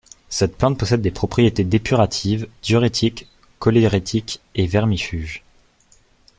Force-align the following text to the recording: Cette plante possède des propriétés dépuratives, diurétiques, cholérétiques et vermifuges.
Cette 0.29 0.57
plante 0.57 0.79
possède 0.79 1.01
des 1.01 1.11
propriétés 1.11 1.63
dépuratives, 1.63 2.47
diurétiques, 2.63 3.27
cholérétiques 3.59 4.41
et 4.55 4.65
vermifuges. 4.65 5.43